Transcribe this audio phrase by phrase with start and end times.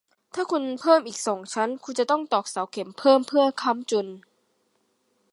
[0.33, 4.07] ถ้าคุณเพิ่มอีกสองชั้น คุณจะต้องตอกเสาเข็มเพิ่มเพื่อค้ำจุน